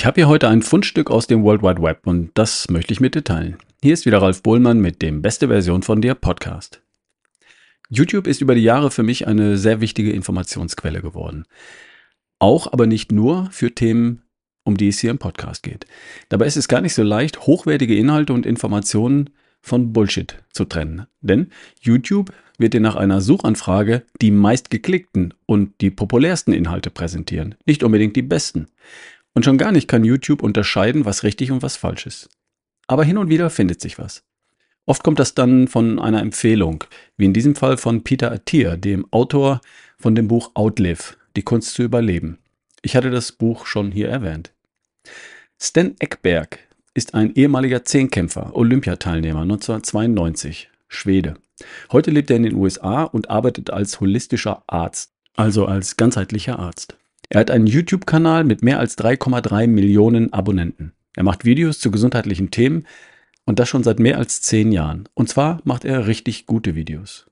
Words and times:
Ich 0.00 0.06
habe 0.06 0.18
hier 0.18 0.28
heute 0.28 0.48
ein 0.48 0.62
Fundstück 0.62 1.10
aus 1.10 1.26
dem 1.26 1.42
World 1.42 1.60
Wide 1.60 1.82
Web 1.82 2.06
und 2.06 2.30
das 2.32 2.70
möchte 2.70 2.90
ich 2.90 3.00
mit 3.00 3.14
dir 3.14 3.22
teilen. 3.22 3.58
Hier 3.82 3.92
ist 3.92 4.06
wieder 4.06 4.22
Ralf 4.22 4.42
Bohlmann 4.42 4.80
mit 4.80 5.02
dem 5.02 5.20
Beste 5.20 5.48
Version 5.48 5.82
von 5.82 6.00
dir 6.00 6.14
Podcast. 6.14 6.80
YouTube 7.90 8.26
ist 8.26 8.40
über 8.40 8.54
die 8.54 8.62
Jahre 8.62 8.90
für 8.90 9.02
mich 9.02 9.26
eine 9.26 9.58
sehr 9.58 9.82
wichtige 9.82 10.12
Informationsquelle 10.12 11.02
geworden. 11.02 11.44
Auch 12.38 12.72
aber 12.72 12.86
nicht 12.86 13.12
nur 13.12 13.50
für 13.50 13.74
Themen, 13.74 14.22
um 14.64 14.78
die 14.78 14.88
es 14.88 15.00
hier 15.00 15.10
im 15.10 15.18
Podcast 15.18 15.62
geht. 15.62 15.84
Dabei 16.30 16.46
ist 16.46 16.56
es 16.56 16.66
gar 16.66 16.80
nicht 16.80 16.94
so 16.94 17.02
leicht, 17.02 17.40
hochwertige 17.42 17.94
Inhalte 17.94 18.32
und 18.32 18.46
Informationen 18.46 19.28
von 19.60 19.92
Bullshit 19.92 20.42
zu 20.50 20.64
trennen. 20.64 21.08
Denn 21.20 21.50
YouTube 21.78 22.32
wird 22.56 22.72
dir 22.72 22.80
nach 22.80 22.96
einer 22.96 23.20
Suchanfrage 23.20 24.04
die 24.22 24.30
meistgeklickten 24.30 25.34
und 25.44 25.78
die 25.82 25.90
populärsten 25.90 26.54
Inhalte 26.54 26.88
präsentieren, 26.88 27.54
nicht 27.66 27.82
unbedingt 27.82 28.16
die 28.16 28.22
besten. 28.22 28.68
Und 29.34 29.44
schon 29.44 29.58
gar 29.58 29.72
nicht 29.72 29.88
kann 29.88 30.04
YouTube 30.04 30.42
unterscheiden, 30.42 31.04
was 31.04 31.22
richtig 31.22 31.50
und 31.52 31.62
was 31.62 31.76
falsch 31.76 32.06
ist. 32.06 32.28
Aber 32.86 33.04
hin 33.04 33.18
und 33.18 33.28
wieder 33.28 33.50
findet 33.50 33.80
sich 33.80 33.98
was. 33.98 34.24
Oft 34.86 35.04
kommt 35.04 35.20
das 35.20 35.34
dann 35.34 35.68
von 35.68 36.00
einer 36.00 36.20
Empfehlung, 36.20 36.84
wie 37.16 37.26
in 37.26 37.32
diesem 37.32 37.54
Fall 37.54 37.76
von 37.76 38.02
Peter 38.02 38.32
Attier, 38.32 38.76
dem 38.76 39.06
Autor 39.12 39.60
von 39.98 40.14
dem 40.14 40.26
Buch 40.26 40.50
Outlive, 40.54 41.14
die 41.36 41.42
Kunst 41.42 41.74
zu 41.74 41.82
überleben. 41.82 42.38
Ich 42.82 42.96
hatte 42.96 43.10
das 43.10 43.30
Buch 43.32 43.66
schon 43.66 43.92
hier 43.92 44.08
erwähnt. 44.08 44.52
Stan 45.60 45.94
Eckberg 45.98 46.58
ist 46.94 47.14
ein 47.14 47.34
ehemaliger 47.34 47.84
Zehnkämpfer, 47.84 48.56
Olympiateilnehmer 48.56 49.42
1992, 49.42 50.70
Schwede. 50.88 51.34
Heute 51.92 52.10
lebt 52.10 52.30
er 52.30 52.36
in 52.36 52.42
den 52.42 52.54
USA 52.54 53.04
und 53.04 53.30
arbeitet 53.30 53.70
als 53.70 54.00
holistischer 54.00 54.64
Arzt, 54.66 55.12
also 55.36 55.66
als 55.66 55.96
ganzheitlicher 55.96 56.58
Arzt. 56.58 56.96
Er 57.32 57.38
hat 57.38 57.52
einen 57.52 57.68
YouTube-Kanal 57.68 58.42
mit 58.42 58.62
mehr 58.62 58.80
als 58.80 58.98
3,3 58.98 59.68
Millionen 59.68 60.32
Abonnenten. 60.32 60.92
Er 61.14 61.22
macht 61.22 61.44
Videos 61.44 61.78
zu 61.78 61.92
gesundheitlichen 61.92 62.50
Themen 62.50 62.86
und 63.46 63.60
das 63.60 63.68
schon 63.68 63.84
seit 63.84 64.00
mehr 64.00 64.18
als 64.18 64.40
zehn 64.42 64.72
Jahren. 64.72 65.08
Und 65.14 65.28
zwar 65.28 65.60
macht 65.62 65.84
er 65.84 66.08
richtig 66.08 66.46
gute 66.46 66.74
Videos. 66.74 67.28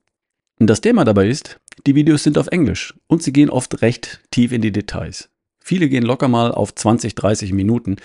Und 0.60 0.68
das 0.68 0.80
Thema 0.80 1.04
dabei 1.04 1.28
ist, 1.28 1.58
die 1.84 1.96
Videos 1.96 2.22
sind 2.22 2.38
auf 2.38 2.46
Englisch 2.46 2.94
und 3.08 3.24
sie 3.24 3.32
gehen 3.32 3.50
oft 3.50 3.82
recht 3.82 4.20
tief 4.30 4.52
in 4.52 4.62
die 4.62 4.70
Details. 4.70 5.30
Viele 5.58 5.88
gehen 5.88 6.04
locker 6.04 6.28
mal 6.28 6.52
auf 6.52 6.72
20, 6.72 7.16
30 7.16 7.52
Minuten 7.52 7.96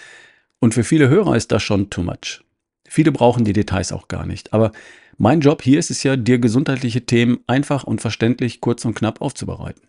und 0.59 0.73
für 0.73 0.83
viele 0.83 1.09
Hörer 1.09 1.35
ist 1.35 1.51
das 1.51 1.61
schon 1.61 1.91
too 1.91 2.01
much. 2.01 2.43
Viele 2.87 3.11
brauchen 3.11 3.45
die 3.45 3.53
Details 3.53 3.91
auch 3.91 4.07
gar 4.07 4.25
nicht. 4.25 4.51
Aber 4.51 4.71
mein 5.17 5.41
Job 5.41 5.61
hier 5.61 5.77
ist 5.77 5.91
es 5.91 6.01
ja, 6.01 6.15
dir 6.15 6.39
gesundheitliche 6.39 7.05
Themen 7.05 7.39
einfach 7.45 7.83
und 7.83 8.01
verständlich 8.01 8.61
kurz 8.61 8.83
und 8.83 8.95
knapp 8.95 9.21
aufzubereiten. 9.21 9.83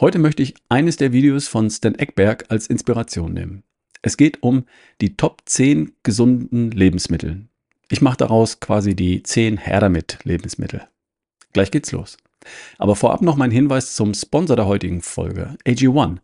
Heute 0.00 0.18
möchte 0.18 0.42
ich 0.42 0.54
eines 0.68 0.96
der 0.96 1.12
Videos 1.12 1.48
von 1.48 1.70
Stan 1.70 1.94
Eckberg 1.94 2.46
als 2.48 2.66
Inspiration 2.66 3.32
nehmen. 3.32 3.62
Es 4.02 4.16
geht 4.16 4.42
um 4.42 4.64
die 5.00 5.16
Top 5.16 5.42
10 5.46 5.92
gesunden 6.02 6.70
Lebensmittel. 6.70 7.48
Ich 7.90 8.02
mache 8.02 8.18
daraus 8.18 8.60
quasi 8.60 8.94
die 8.94 9.22
10 9.22 9.56
Her 9.56 9.80
damit 9.80 10.18
Lebensmittel. 10.24 10.86
Gleich 11.52 11.70
geht's 11.70 11.92
los. 11.92 12.16
Aber 12.78 12.96
vorab 12.96 13.22
noch 13.22 13.36
mein 13.36 13.50
Hinweis 13.50 13.94
zum 13.94 14.14
Sponsor 14.14 14.56
der 14.56 14.66
heutigen 14.66 15.02
Folge, 15.02 15.56
AG1. 15.66 16.18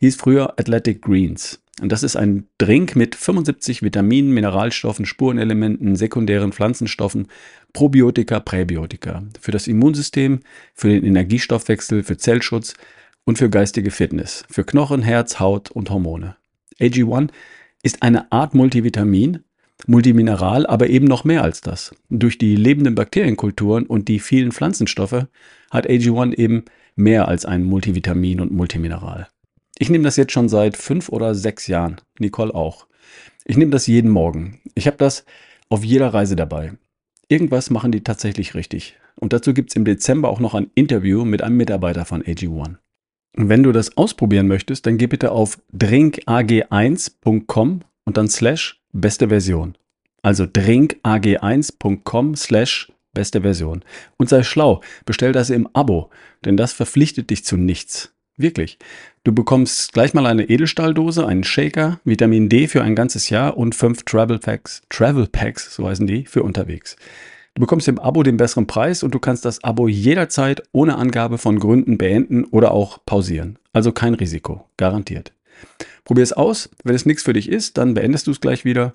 Hieß 0.00 0.16
früher 0.16 0.58
Athletic 0.58 1.02
Greens. 1.02 1.60
Und 1.80 1.92
das 1.92 2.02
ist 2.02 2.16
ein 2.16 2.48
Drink 2.58 2.96
mit 2.96 3.14
75 3.14 3.82
Vitaminen, 3.82 4.32
Mineralstoffen, 4.32 5.06
Spurenelementen, 5.06 5.96
sekundären 5.96 6.52
Pflanzenstoffen, 6.52 7.28
Probiotika, 7.72 8.40
Präbiotika. 8.40 9.22
Für 9.40 9.52
das 9.52 9.68
Immunsystem, 9.68 10.40
für 10.74 10.88
den 10.88 11.04
Energiestoffwechsel, 11.04 12.02
für 12.02 12.16
Zellschutz 12.16 12.74
und 13.24 13.38
für 13.38 13.50
geistige 13.50 13.90
Fitness. 13.90 14.44
Für 14.50 14.64
Knochen, 14.64 15.02
Herz, 15.02 15.38
Haut 15.38 15.70
und 15.70 15.90
Hormone. 15.90 16.36
AG1 16.80 17.30
ist 17.82 18.02
eine 18.02 18.32
Art 18.32 18.54
Multivitamin, 18.54 19.40
Multimineral, 19.86 20.66
aber 20.66 20.88
eben 20.88 21.06
noch 21.06 21.24
mehr 21.24 21.44
als 21.44 21.60
das. 21.60 21.94
Durch 22.10 22.38
die 22.38 22.56
lebenden 22.56 22.96
Bakterienkulturen 22.96 23.86
und 23.86 24.08
die 24.08 24.18
vielen 24.18 24.50
Pflanzenstoffe 24.50 25.26
hat 25.70 25.88
AG1 25.88 26.34
eben 26.34 26.64
mehr 26.96 27.28
als 27.28 27.44
ein 27.44 27.62
Multivitamin 27.62 28.40
und 28.40 28.50
Multimineral. 28.50 29.28
Ich 29.78 29.90
nehme 29.90 30.04
das 30.04 30.16
jetzt 30.16 30.32
schon 30.32 30.48
seit 30.48 30.76
fünf 30.76 31.08
oder 31.08 31.36
sechs 31.36 31.68
Jahren. 31.68 32.00
Nicole 32.18 32.54
auch. 32.54 32.86
Ich 33.44 33.56
nehme 33.56 33.70
das 33.70 33.86
jeden 33.86 34.10
Morgen. 34.10 34.60
Ich 34.74 34.88
habe 34.88 34.96
das 34.96 35.24
auf 35.68 35.84
jeder 35.84 36.12
Reise 36.12 36.34
dabei. 36.34 36.72
Irgendwas 37.28 37.70
machen 37.70 37.92
die 37.92 38.02
tatsächlich 38.02 38.54
richtig. 38.54 38.98
Und 39.14 39.32
dazu 39.32 39.54
gibt 39.54 39.70
es 39.70 39.76
im 39.76 39.84
Dezember 39.84 40.30
auch 40.30 40.40
noch 40.40 40.54
ein 40.54 40.72
Interview 40.74 41.24
mit 41.24 41.42
einem 41.42 41.56
Mitarbeiter 41.56 42.04
von 42.04 42.22
AG1. 42.22 42.76
Und 43.36 43.48
wenn 43.48 43.62
du 43.62 43.70
das 43.70 43.96
ausprobieren 43.96 44.48
möchtest, 44.48 44.86
dann 44.86 44.98
geh 44.98 45.06
bitte 45.06 45.30
auf 45.30 45.60
drinkag1.com 45.72 47.82
und 48.04 48.16
dann 48.16 48.28
slash 48.28 48.82
beste 48.92 49.28
Version. 49.28 49.78
Also 50.22 50.42
drinkag1.com 50.44 52.34
slash 52.34 52.90
beste 53.12 53.42
Version. 53.42 53.84
Und 54.16 54.28
sei 54.28 54.42
schlau, 54.42 54.80
bestell 55.06 55.30
das 55.32 55.50
im 55.50 55.68
Abo, 55.72 56.10
denn 56.44 56.56
das 56.56 56.72
verpflichtet 56.72 57.30
dich 57.30 57.44
zu 57.44 57.56
nichts. 57.56 58.12
Wirklich. 58.38 58.78
Du 59.24 59.32
bekommst 59.32 59.92
gleich 59.92 60.14
mal 60.14 60.24
eine 60.24 60.48
Edelstahldose, 60.48 61.26
einen 61.26 61.42
Shaker, 61.42 62.00
Vitamin 62.04 62.48
D 62.48 62.68
für 62.68 62.82
ein 62.82 62.94
ganzes 62.94 63.30
Jahr 63.30 63.56
und 63.56 63.74
fünf 63.74 64.04
Travel 64.04 64.38
Packs, 64.38 64.80
Travel 64.88 65.26
Packs, 65.26 65.74
so 65.74 65.88
heißen 65.88 66.06
die, 66.06 66.24
für 66.24 66.44
unterwegs. 66.44 66.96
Du 67.54 67.60
bekommst 67.60 67.88
im 67.88 67.98
Abo 67.98 68.22
den 68.22 68.36
besseren 68.36 68.68
Preis 68.68 69.02
und 69.02 69.12
du 69.12 69.18
kannst 69.18 69.44
das 69.44 69.64
Abo 69.64 69.88
jederzeit 69.88 70.62
ohne 70.70 70.96
Angabe 70.96 71.36
von 71.36 71.58
Gründen 71.58 71.98
beenden 71.98 72.44
oder 72.44 72.70
auch 72.70 73.04
pausieren. 73.04 73.58
Also 73.72 73.90
kein 73.90 74.14
Risiko, 74.14 74.64
garantiert. 74.76 75.32
Probier 76.04 76.22
es 76.22 76.32
aus. 76.32 76.70
Wenn 76.84 76.94
es 76.94 77.04
nichts 77.04 77.24
für 77.24 77.32
dich 77.32 77.48
ist, 77.48 77.76
dann 77.76 77.94
beendest 77.94 78.28
du 78.28 78.30
es 78.30 78.40
gleich 78.40 78.64
wieder. 78.64 78.94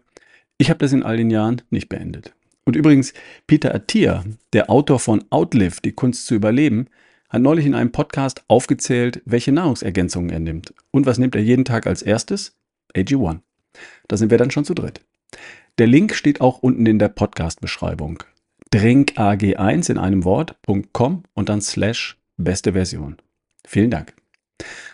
Ich 0.58 0.70
habe 0.70 0.80
das 0.80 0.94
in 0.94 1.04
all 1.04 1.18
den 1.18 1.30
Jahren 1.30 1.62
nicht 1.70 1.90
beendet. 1.90 2.34
Und 2.64 2.78
übrigens, 2.78 3.14
Peter 3.46 3.76
Attia, 3.76 4.24
der 4.54 4.70
Autor 4.70 5.00
von 5.00 5.26
Outlive, 5.30 5.82
die 5.84 5.92
Kunst 5.92 6.28
zu 6.28 6.34
überleben, 6.34 6.88
hat 7.34 7.42
neulich 7.42 7.66
in 7.66 7.74
einem 7.74 7.92
Podcast 7.92 8.44
aufgezählt, 8.48 9.24
welche 9.26 9.52
Nahrungsergänzungen 9.52 10.30
er 10.30 10.40
nimmt. 10.40 10.74
Und 10.92 11.08
was 11.08 11.18
nimmt 11.18 11.36
er 11.36 11.42
jeden 11.42 11.66
Tag 11.66 11.88
als 11.88 12.04
erstes? 12.04 12.56
AG1. 12.96 13.40
Da 14.08 14.18
sind 14.18 14.30
wir 14.30 14.38
dann 14.38 14.52
schon 14.52 14.66
zu 14.66 14.76
dritt. 14.76 15.02
Der 15.80 15.88
Link 15.88 16.14
steht 16.14 16.42
auch 16.42 16.60
unten 16.60 16.86
in 16.86 17.00
der 17.00 17.10
Podcast-Beschreibung. 17.10 18.24
drinkag1 18.72 19.90
in 19.90 19.98
einem 19.98 20.24
Wort.com 20.24 21.24
und 21.34 21.50
dann 21.50 21.62
slash 21.62 22.18
beste 22.38 22.74
Version. 22.74 23.18
Vielen 23.66 23.90
Dank. 23.90 24.14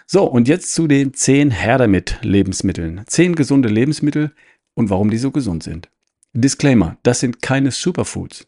So, 0.05 0.23
und 0.23 0.47
jetzt 0.47 0.73
zu 0.73 0.88
den 0.88 1.13
10 1.13 1.51
Her 1.51 1.78
damit 1.78 2.19
Lebensmitteln. 2.22 3.03
10 3.05 3.35
gesunde 3.35 3.67
Lebensmittel 3.67 4.31
und 4.75 4.89
warum 4.89 5.09
die 5.09 5.17
so 5.17 5.31
gesund 5.31 5.63
sind. 5.63 5.89
Disclaimer, 6.31 6.97
das 7.03 7.19
sind 7.19 7.41
keine 7.41 7.72
Superfoods. 7.72 8.47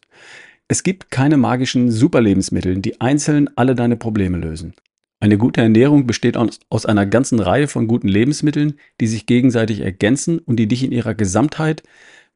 Es 0.72 0.84
gibt 0.84 1.10
keine 1.10 1.36
magischen 1.36 1.90
Superlebensmittel, 1.90 2.78
die 2.78 2.98
einzeln 2.98 3.50
alle 3.56 3.74
deine 3.74 3.98
Probleme 3.98 4.38
lösen. 4.38 4.72
Eine 5.20 5.36
gute 5.36 5.60
Ernährung 5.60 6.06
besteht 6.06 6.38
aus, 6.38 6.86
einer 6.86 7.04
ganzen 7.04 7.40
Reihe 7.40 7.68
von 7.68 7.86
guten 7.86 8.08
Lebensmitteln, 8.08 8.78
die 8.98 9.06
sich 9.06 9.26
gegenseitig 9.26 9.80
ergänzen 9.80 10.38
und 10.38 10.56
die 10.56 10.68
dich 10.68 10.82
in 10.82 10.90
ihrer 10.90 11.14
Gesamtheit 11.14 11.82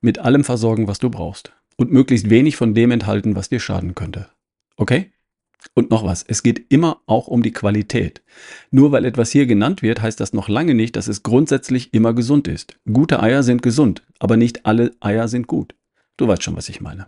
mit 0.03 0.19
allem 0.19 0.45
versorgen, 0.45 0.87
was 0.87 0.99
du 0.99 1.09
brauchst. 1.09 1.55
Und 1.79 1.93
möglichst 1.93 2.29
wenig 2.29 2.57
von 2.57 2.75
dem 2.75 2.91
enthalten, 2.91 3.37
was 3.37 3.49
dir 3.49 3.59
schaden 3.59 3.95
könnte. 3.95 4.29
Okay? 4.77 5.13
Und 5.73 5.91
noch 5.91 6.05
was, 6.05 6.23
es 6.23 6.43
geht 6.43 6.71
immer 6.71 7.01
auch 7.07 7.29
um 7.29 7.43
die 7.43 7.55
Qualität. 7.55 8.21
Nur 8.71 8.93
weil 8.93 9.07
etwas 9.07 9.33
hier 9.33 9.47
genannt 9.47 9.81
wird, 9.81 10.03
heißt 10.03 10.21
das 10.21 10.35
noch 10.35 10.51
lange 10.51 10.75
nicht, 10.75 10.97
dass 10.97 11.09
es 11.09 11.23
grundsätzlich 11.23 11.95
immer 11.95 12.13
gesund 12.13 12.49
ist. 12.49 12.79
Gute 12.85 13.23
Eier 13.23 13.43
sind 13.43 13.63
gesund, 13.63 14.03
aber 14.19 14.37
nicht 14.37 14.67
alle 14.67 14.91
Eier 15.01 15.27
sind 15.27 15.47
gut. 15.47 15.75
Du 16.19 16.29
weißt 16.29 16.43
schon, 16.43 16.57
was 16.57 16.69
ich 16.69 16.83
meine. 16.83 17.07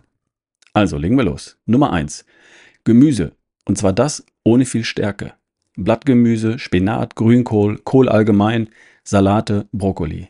Also 0.73 0.97
legen 0.97 1.17
wir 1.17 1.25
los. 1.25 1.57
Nummer 1.65 1.91
eins: 1.93 2.25
Gemüse. 2.83 3.33
Und 3.65 3.77
zwar 3.77 3.93
das 3.93 4.25
ohne 4.43 4.65
viel 4.65 4.83
Stärke. 4.83 5.33
Blattgemüse, 5.75 6.59
Spinat, 6.59 7.15
Grünkohl, 7.15 7.79
Kohl 7.83 8.09
allgemein, 8.09 8.69
Salate, 9.03 9.67
Brokkoli. 9.71 10.29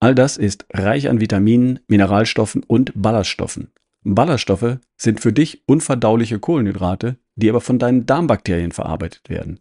All 0.00 0.14
das 0.14 0.36
ist 0.36 0.66
reich 0.72 1.08
an 1.08 1.20
Vitaminen, 1.20 1.80
Mineralstoffen 1.88 2.62
und 2.62 2.92
Ballaststoffen. 2.94 3.68
Ballaststoffe 4.02 4.78
sind 4.96 5.20
für 5.20 5.32
dich 5.32 5.62
unverdauliche 5.66 6.38
Kohlenhydrate, 6.38 7.16
die 7.36 7.48
aber 7.48 7.60
von 7.60 7.78
deinen 7.78 8.06
Darmbakterien 8.06 8.72
verarbeitet 8.72 9.28
werden. 9.30 9.60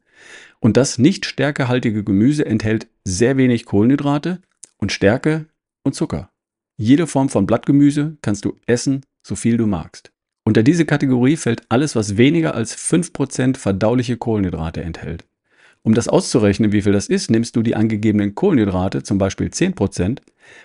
Und 0.60 0.78
das 0.78 0.98
nicht 0.98 1.26
stärkehaltige 1.26 2.04
Gemüse 2.04 2.46
enthält 2.46 2.88
sehr 3.06 3.38
wenig 3.38 3.66
Kohlenhydrate 3.66 4.42
und 4.78 4.92
Stärke 4.92 5.48
und 5.84 5.96
Zucker. 5.96 6.30
Jede 6.78 7.08
Form 7.08 7.30
von 7.30 7.46
Blattgemüse 7.46 8.18
kannst 8.22 8.46
du 8.46 8.58
essen, 8.66 9.06
so 9.22 9.36
viel 9.36 9.58
du 9.58 9.66
magst. 9.66 10.12
Unter 10.45 10.63
diese 10.63 10.86
Kategorie 10.86 11.38
fällt 11.38 11.63
alles, 11.69 11.95
was 11.95 12.18
weniger 12.18 12.54
als 12.56 12.78
5% 12.78 13.57
verdauliche 13.57 14.18
Kohlenhydrate 14.18 14.84
enthält. 14.84 15.25
Um 15.84 15.94
das 15.94 16.07
auszurechnen, 16.07 16.72
wie 16.72 16.81
viel 16.81 16.94
das 16.94 17.07
ist, 17.07 17.30
nimmst 17.30 17.56
du 17.56 17.62
die 17.62 17.75
angegebenen 17.75 18.36
Kohlenhydrate, 18.36 19.04
zum 19.04 19.18
Beispiel 19.18 19.48
10%, 19.48 20.19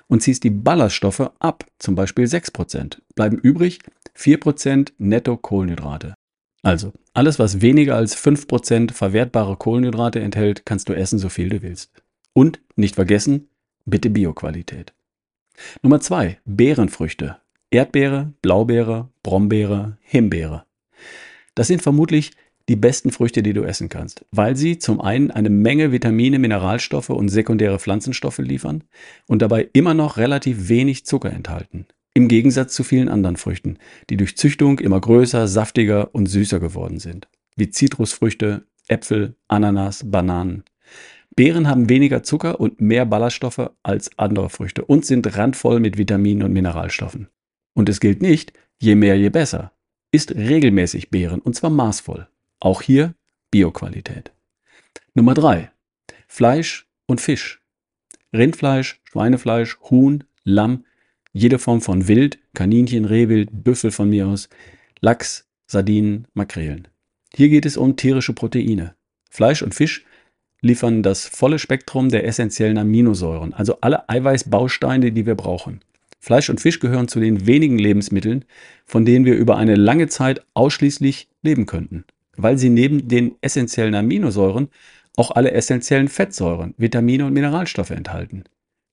und 0.06 0.22
ziehst 0.22 0.44
die 0.44 0.50
Ballaststoffe 0.50 1.30
ab, 1.38 1.64
zum 1.78 1.94
Beispiel 1.94 2.24
6%. 2.24 2.98
Bleiben 3.14 3.38
übrig 3.38 3.80
4% 4.16 4.92
netto 4.98 5.36
Kohlenhydrate. 5.36 6.14
Also, 6.62 6.92
alles, 7.14 7.38
was 7.38 7.60
weniger 7.60 7.96
als 7.96 8.16
5% 8.16 8.92
verwertbare 8.92 9.56
Kohlenhydrate 9.56 10.20
enthält, 10.20 10.66
kannst 10.66 10.88
du 10.88 10.92
essen, 10.92 11.18
so 11.18 11.28
viel 11.28 11.48
du 11.48 11.62
willst. 11.62 11.90
Und, 12.32 12.60
nicht 12.76 12.96
vergessen, 12.96 13.48
Bitte 13.88 14.10
Bioqualität. 14.10 14.92
Nummer 15.80 15.98
zwei, 15.98 16.38
Beerenfrüchte. 16.44 17.38
Erdbeere, 17.70 18.32
Blaubeere, 18.40 19.10
Brombeere, 19.22 19.98
Himbeere. 20.00 20.64
Das 21.54 21.66
sind 21.66 21.82
vermutlich 21.82 22.30
die 22.68 22.76
besten 22.76 23.10
Früchte, 23.10 23.42
die 23.42 23.52
du 23.52 23.62
essen 23.62 23.88
kannst, 23.90 24.24
weil 24.30 24.56
sie 24.56 24.78
zum 24.78 25.00
einen 25.00 25.30
eine 25.30 25.50
Menge 25.50 25.92
Vitamine, 25.92 26.38
Mineralstoffe 26.38 27.10
und 27.10 27.28
sekundäre 27.28 27.78
Pflanzenstoffe 27.78 28.38
liefern 28.38 28.84
und 29.26 29.42
dabei 29.42 29.68
immer 29.72 29.92
noch 29.92 30.16
relativ 30.16 30.68
wenig 30.68 31.04
Zucker 31.04 31.32
enthalten. 31.32 31.86
Im 32.14 32.28
Gegensatz 32.28 32.74
zu 32.74 32.84
vielen 32.84 33.08
anderen 33.08 33.36
Früchten, 33.36 33.78
die 34.08 34.16
durch 34.16 34.36
Züchtung 34.36 34.78
immer 34.78 35.00
größer, 35.00 35.46
saftiger 35.46 36.14
und 36.14 36.26
süßer 36.26 36.60
geworden 36.60 36.98
sind, 36.98 37.28
wie 37.56 37.70
Zitrusfrüchte, 37.70 38.66
Äpfel, 38.88 39.34
Ananas, 39.46 40.10
Bananen. 40.10 40.64
Beeren 41.36 41.68
haben 41.68 41.88
weniger 41.88 42.22
Zucker 42.22 42.60
und 42.60 42.80
mehr 42.80 43.04
Ballaststoffe 43.04 43.70
als 43.82 44.10
andere 44.18 44.50
Früchte 44.50 44.84
und 44.84 45.04
sind 45.04 45.36
randvoll 45.36 45.80
mit 45.80 45.98
Vitaminen 45.98 46.42
und 46.42 46.52
Mineralstoffen. 46.52 47.28
Und 47.78 47.88
es 47.88 48.00
gilt 48.00 48.22
nicht, 48.22 48.52
je 48.80 48.96
mehr, 48.96 49.16
je 49.16 49.28
besser. 49.28 49.70
Isst 50.10 50.34
regelmäßig 50.34 51.10
Beeren 51.10 51.38
und 51.40 51.54
zwar 51.54 51.70
maßvoll. 51.70 52.26
Auch 52.58 52.82
hier 52.82 53.14
Bioqualität. 53.52 54.32
Nummer 55.14 55.34
drei: 55.34 55.70
Fleisch 56.26 56.88
und 57.06 57.20
Fisch. 57.20 57.62
Rindfleisch, 58.32 59.00
Schweinefleisch, 59.04 59.78
Huhn, 59.90 60.24
Lamm, 60.42 60.86
jede 61.32 61.60
Form 61.60 61.80
von 61.80 62.08
Wild, 62.08 62.40
Kaninchen, 62.52 63.04
Rehwild, 63.04 63.50
Büffel 63.52 63.92
von 63.92 64.10
mir 64.10 64.26
aus, 64.26 64.48
Lachs, 64.98 65.46
Sardinen, 65.68 66.26
Makrelen. 66.34 66.88
Hier 67.32 67.48
geht 67.48 67.64
es 67.64 67.76
um 67.76 67.94
tierische 67.94 68.32
Proteine. 68.32 68.96
Fleisch 69.30 69.62
und 69.62 69.72
Fisch 69.72 70.04
liefern 70.62 71.04
das 71.04 71.26
volle 71.26 71.60
Spektrum 71.60 72.08
der 72.08 72.26
essentiellen 72.26 72.76
Aminosäuren, 72.76 73.54
also 73.54 73.80
alle 73.82 74.08
Eiweißbausteine, 74.08 75.12
die 75.12 75.26
wir 75.26 75.36
brauchen. 75.36 75.80
Fleisch 76.18 76.50
und 76.50 76.60
Fisch 76.60 76.80
gehören 76.80 77.08
zu 77.08 77.20
den 77.20 77.46
wenigen 77.46 77.78
Lebensmitteln, 77.78 78.44
von 78.84 79.04
denen 79.04 79.24
wir 79.24 79.34
über 79.34 79.56
eine 79.56 79.76
lange 79.76 80.08
Zeit 80.08 80.44
ausschließlich 80.54 81.28
leben 81.42 81.66
könnten, 81.66 82.04
weil 82.36 82.58
sie 82.58 82.70
neben 82.70 83.08
den 83.08 83.36
essentiellen 83.40 83.94
Aminosäuren 83.94 84.68
auch 85.16 85.30
alle 85.32 85.52
essentiellen 85.52 86.08
Fettsäuren, 86.08 86.74
Vitamine 86.76 87.26
und 87.26 87.32
Mineralstoffe 87.32 87.90
enthalten. 87.90 88.44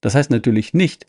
Das 0.02 0.16
heißt 0.16 0.32
natürlich 0.32 0.74
nicht, 0.74 1.08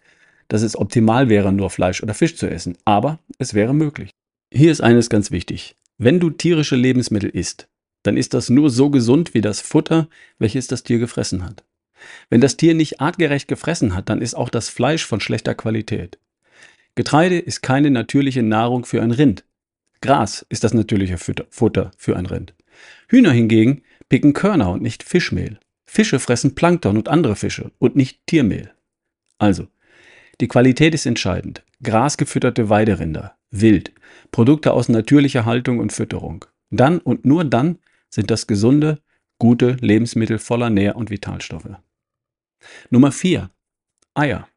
dass 0.48 0.62
es 0.62 0.76
optimal 0.76 1.28
wäre, 1.28 1.52
nur 1.52 1.70
Fleisch 1.70 2.02
oder 2.02 2.14
Fisch 2.14 2.36
zu 2.36 2.48
essen, 2.48 2.76
aber 2.84 3.18
es 3.38 3.54
wäre 3.54 3.74
möglich. 3.74 4.10
Hier 4.52 4.70
ist 4.70 4.80
eines 4.80 5.10
ganz 5.10 5.30
wichtig. 5.30 5.76
Wenn 5.98 6.20
du 6.20 6.30
tierische 6.30 6.76
Lebensmittel 6.76 7.30
isst, 7.30 7.68
dann 8.02 8.16
ist 8.16 8.34
das 8.34 8.50
nur 8.50 8.70
so 8.70 8.90
gesund 8.90 9.34
wie 9.34 9.40
das 9.40 9.60
Futter, 9.60 10.08
welches 10.38 10.66
das 10.66 10.82
Tier 10.82 10.98
gefressen 10.98 11.44
hat. 11.44 11.64
Wenn 12.31 12.40
das 12.40 12.56
Tier 12.56 12.75
nicht 12.75 13.00
artgerecht 13.00 13.48
gefressen 13.48 13.94
hat, 13.94 14.08
dann 14.08 14.22
ist 14.22 14.34
auch 14.34 14.48
das 14.48 14.69
Fleisch 14.69 15.04
von 15.04 15.20
schlechter 15.20 15.54
Qualität. 15.54 16.19
Getreide 16.94 17.38
ist 17.38 17.62
keine 17.62 17.90
natürliche 17.90 18.43
Nahrung 18.43 18.84
für 18.84 19.02
ein 19.02 19.10
Rind. 19.10 19.44
Gras 20.00 20.46
ist 20.48 20.64
das 20.64 20.75
natürliche 20.75 21.19
Futter 21.19 21.90
für 21.96 22.16
ein 22.16 22.26
Rind. 22.26 22.54
Hühner 23.08 23.32
hingegen 23.32 23.82
picken 24.08 24.32
Körner 24.32 24.70
und 24.70 24.82
nicht 24.82 25.02
Fischmehl. 25.02 25.58
Fische 25.84 26.19
fressen 26.19 26.54
Plankton 26.54 26.96
und 26.96 27.08
andere 27.08 27.37
Fische 27.37 27.70
und 27.78 27.96
nicht 27.96 28.26
Tiermehl. 28.26 28.72
Also, 29.38 29.69
die 30.40 30.49
Qualität 30.49 30.94
ist 30.94 31.06
entscheidend. 31.06 31.64
Grasgefütterte 31.82 32.69
Weiderinder, 32.69 33.37
Wild, 33.50 33.92
Produkte 34.31 34.72
aus 34.72 34.88
natürlicher 34.88 35.44
Haltung 35.44 35.78
und 35.78 35.92
Fütterung. 35.92 36.44
Dann 36.70 36.99
und 36.99 37.25
nur 37.25 37.44
dann 37.44 37.78
sind 38.08 38.31
das 38.31 38.46
gesunde, 38.46 38.99
gute 39.38 39.77
Lebensmittel 39.81 40.38
voller 40.38 40.71
Nähr- 40.71 40.97
und 40.97 41.11
Vitalstoffe. 41.11 41.77
Nummer 42.91 43.12
4. 43.12 43.50
Eier. 44.15 44.49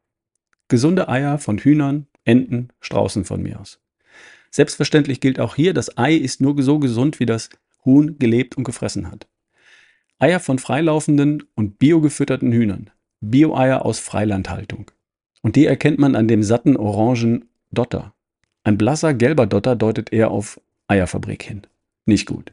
Gesunde 0.68 1.08
Eier 1.08 1.38
von 1.38 1.58
Hühnern, 1.58 2.06
Enten, 2.24 2.68
Straußen 2.80 3.24
von 3.24 3.42
mir 3.42 3.60
aus. 3.60 3.80
Selbstverständlich 4.50 5.20
gilt 5.20 5.40
auch 5.40 5.54
hier, 5.54 5.74
das 5.74 5.96
Ei 5.96 6.14
ist 6.14 6.40
nur 6.40 6.60
so 6.62 6.78
gesund, 6.78 7.20
wie 7.20 7.26
das 7.26 7.50
Huhn 7.84 8.18
gelebt 8.18 8.56
und 8.56 8.64
gefressen 8.64 9.10
hat. 9.10 9.28
Eier 10.18 10.40
von 10.40 10.58
freilaufenden 10.58 11.44
und 11.54 11.78
biogefütterten 11.78 12.52
Hühnern. 12.52 12.90
Bio-Eier 13.20 13.84
aus 13.84 13.98
Freilandhaltung. 13.98 14.90
Und 15.42 15.56
die 15.56 15.66
erkennt 15.66 15.98
man 15.98 16.14
an 16.14 16.28
dem 16.28 16.42
satten 16.42 16.76
orangen 16.76 17.48
Dotter. 17.70 18.14
Ein 18.64 18.76
blasser 18.76 19.14
gelber 19.14 19.46
Dotter 19.46 19.76
deutet 19.76 20.12
eher 20.12 20.30
auf 20.30 20.60
Eierfabrik 20.88 21.42
hin. 21.42 21.62
Nicht 22.04 22.26
gut. 22.26 22.52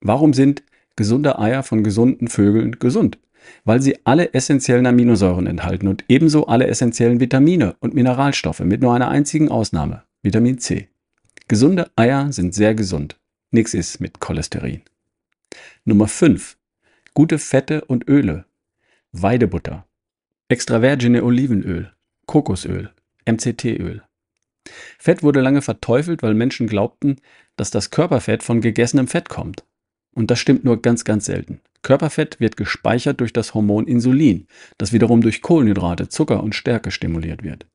Warum 0.00 0.32
sind 0.32 0.62
gesunde 0.98 1.38
Eier 1.38 1.62
von 1.62 1.82
gesunden 1.82 2.28
Vögeln 2.28 2.78
gesund? 2.78 3.18
Weil 3.64 3.80
sie 3.80 3.96
alle 4.04 4.34
essentiellen 4.34 4.84
Aminosäuren 4.84 5.46
enthalten 5.46 5.86
und 5.86 6.04
ebenso 6.08 6.46
alle 6.48 6.66
essentiellen 6.66 7.20
Vitamine 7.20 7.76
und 7.80 7.94
Mineralstoffe 7.94 8.60
mit 8.60 8.82
nur 8.82 8.94
einer 8.94 9.08
einzigen 9.08 9.48
Ausnahme, 9.48 10.02
Vitamin 10.22 10.58
C. 10.58 10.88
Gesunde 11.46 11.90
Eier 11.96 12.32
sind 12.32 12.52
sehr 12.52 12.74
gesund. 12.74 13.18
Nix 13.52 13.72
ist 13.72 14.00
mit 14.00 14.20
Cholesterin. 14.20 14.82
Nummer 15.84 16.08
5. 16.08 16.58
Gute 17.14 17.38
Fette 17.38 17.84
und 17.84 18.06
Öle. 18.08 18.44
Weidebutter. 19.12 19.86
Extra 20.48 20.82
virgine 20.82 21.22
Olivenöl. 21.22 21.92
Kokosöl, 22.26 22.90
MCT-Öl. 23.24 24.02
Fett 24.98 25.22
wurde 25.22 25.40
lange 25.40 25.62
verteufelt, 25.62 26.22
weil 26.22 26.34
Menschen 26.34 26.66
glaubten, 26.66 27.16
dass 27.56 27.70
das 27.70 27.90
Körperfett 27.90 28.42
von 28.42 28.60
gegessenem 28.60 29.06
Fett 29.06 29.28
kommt. 29.28 29.64
Und 30.18 30.32
das 30.32 30.40
stimmt 30.40 30.64
nur 30.64 30.82
ganz, 30.82 31.04
ganz 31.04 31.26
selten. 31.26 31.60
Körperfett 31.82 32.40
wird 32.40 32.56
gespeichert 32.56 33.20
durch 33.20 33.32
das 33.32 33.54
Hormon 33.54 33.86
Insulin, 33.86 34.48
das 34.76 34.92
wiederum 34.92 35.20
durch 35.20 35.42
Kohlenhydrate, 35.42 36.08
Zucker 36.08 36.42
und 36.42 36.56
Stärke 36.56 36.90
stimuliert 36.90 37.44
wird. 37.44 37.66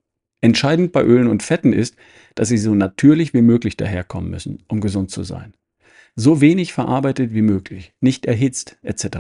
Entscheidend 0.41 0.91
bei 0.91 1.05
Ölen 1.05 1.29
und 1.29 1.41
Fetten 1.41 1.71
ist, 1.71 1.95
dass 2.35 2.49
sie 2.49 2.57
so 2.57 2.75
natürlich 2.75 3.33
wie 3.33 3.41
möglich 3.41 3.77
daherkommen 3.77 4.29
müssen, 4.29 4.61
um 4.67 4.81
gesund 4.81 5.09
zu 5.09 5.23
sein. 5.23 5.53
So 6.17 6.41
wenig 6.41 6.73
verarbeitet 6.73 7.33
wie 7.33 7.41
möglich, 7.41 7.93
nicht 8.01 8.25
erhitzt 8.25 8.75
etc. 8.83 9.19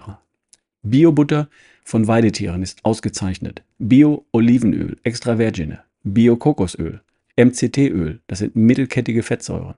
Biobutter 0.81 1.47
von 1.85 2.09
Weidetieren 2.09 2.61
ist 2.61 2.83
ausgezeichnet. 2.83 3.63
Bio-Olivenöl, 3.79 4.97
extra 5.03 5.37
virgine. 5.37 5.79
Bio-Kokosöl, 6.03 6.99
MCT-Öl, 7.37 8.19
das 8.27 8.39
sind 8.39 8.57
mittelkettige 8.57 9.23
Fettsäuren. 9.23 9.75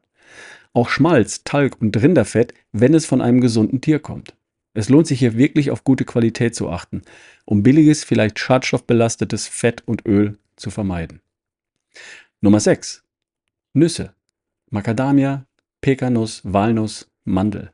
Auch 0.75 0.89
Schmalz, 0.89 1.45
Talg 1.45 1.81
und 1.81 1.95
Rinderfett, 1.95 2.53
wenn 2.73 2.93
es 2.93 3.05
von 3.05 3.21
einem 3.21 3.39
gesunden 3.39 3.79
Tier 3.79 3.99
kommt. 3.99 4.35
Es 4.73 4.89
lohnt 4.89 5.07
sich 5.07 5.19
hier 5.19 5.37
wirklich 5.37 5.71
auf 5.71 5.85
gute 5.85 6.03
Qualität 6.03 6.53
zu 6.53 6.69
achten, 6.69 7.01
um 7.45 7.63
billiges, 7.63 8.03
vielleicht 8.03 8.37
schadstoffbelastetes 8.39 9.47
Fett 9.47 9.83
und 9.85 10.05
Öl 10.05 10.37
zu 10.57 10.71
vermeiden. 10.71 11.21
Nummer 12.41 12.59
6. 12.59 13.05
Nüsse. 13.71 14.13
Macadamia, 14.69 15.45
Pekanuss, 15.79 16.41
Walnuss, 16.43 17.09
Mandel. 17.23 17.71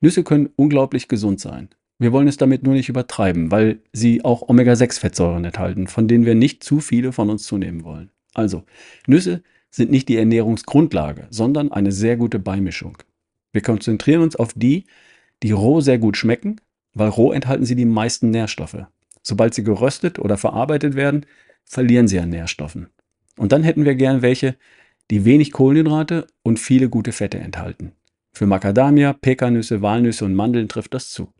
Nüsse 0.00 0.24
können 0.24 0.50
unglaublich 0.56 1.08
gesund 1.08 1.40
sein. 1.40 1.70
Wir 1.98 2.12
wollen 2.12 2.28
es 2.28 2.36
damit 2.36 2.64
nur 2.64 2.74
nicht 2.74 2.90
übertreiben, 2.90 3.50
weil 3.50 3.78
sie 3.94 4.22
auch 4.22 4.46
Omega-6-Fettsäuren 4.46 5.46
enthalten, 5.46 5.86
von 5.86 6.06
denen 6.06 6.26
wir 6.26 6.34
nicht 6.34 6.64
zu 6.64 6.80
viele 6.80 7.12
von 7.12 7.30
uns 7.30 7.44
zunehmen 7.44 7.82
wollen. 7.82 8.10
Also, 8.34 8.64
Nüsse 9.06 9.42
sind 9.74 9.90
nicht 9.90 10.08
die 10.08 10.16
Ernährungsgrundlage, 10.16 11.26
sondern 11.30 11.72
eine 11.72 11.90
sehr 11.90 12.16
gute 12.16 12.38
Beimischung. 12.38 12.96
Wir 13.52 13.60
konzentrieren 13.60 14.22
uns 14.22 14.36
auf 14.36 14.52
die, 14.54 14.84
die 15.42 15.50
roh 15.50 15.80
sehr 15.80 15.98
gut 15.98 16.16
schmecken, 16.16 16.60
weil 16.92 17.08
roh 17.08 17.32
enthalten 17.32 17.64
sie 17.64 17.74
die 17.74 17.84
meisten 17.84 18.30
Nährstoffe. 18.30 18.86
Sobald 19.20 19.52
sie 19.52 19.64
geröstet 19.64 20.20
oder 20.20 20.36
verarbeitet 20.36 20.94
werden, 20.94 21.26
verlieren 21.64 22.06
sie 22.06 22.20
an 22.20 22.30
Nährstoffen. 22.30 22.86
Und 23.36 23.50
dann 23.50 23.64
hätten 23.64 23.84
wir 23.84 23.96
gern 23.96 24.22
welche, 24.22 24.54
die 25.10 25.24
wenig 25.24 25.50
Kohlenhydrate 25.50 26.28
und 26.44 26.60
viele 26.60 26.88
gute 26.88 27.10
Fette 27.10 27.38
enthalten. 27.38 27.92
Für 28.32 28.46
Macadamia, 28.46 29.12
Pekannüsse, 29.12 29.82
Walnüsse 29.82 30.24
und 30.24 30.34
Mandeln 30.34 30.68
trifft 30.68 30.94
das 30.94 31.10
zu. 31.10 31.32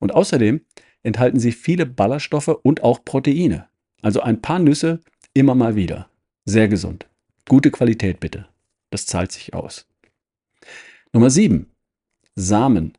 Und 0.00 0.14
außerdem 0.14 0.60
enthalten 1.02 1.40
sie 1.40 1.52
viele 1.52 1.86
Ballaststoffe 1.86 2.48
und 2.62 2.82
auch 2.82 3.06
Proteine. 3.06 3.68
Also 4.02 4.20
ein 4.20 4.42
paar 4.42 4.58
Nüsse 4.58 5.00
immer 5.32 5.54
mal 5.54 5.76
wieder. 5.76 6.10
Sehr 6.44 6.68
gesund. 6.68 7.06
Gute 7.46 7.70
Qualität 7.70 8.20
bitte. 8.20 8.48
Das 8.90 9.04
zahlt 9.04 9.30
sich 9.30 9.52
aus. 9.52 9.86
Nummer 11.12 11.28
7. 11.28 11.66
Samen. 12.34 12.94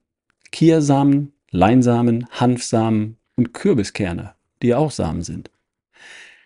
Kiersamen, 0.52 1.34
Leinsamen, 1.50 2.28
Hanfsamen 2.30 3.18
und 3.36 3.54
Kürbiskerne, 3.54 4.36
die 4.62 4.76
auch 4.76 4.92
Samen 4.92 5.24
sind. 5.24 5.50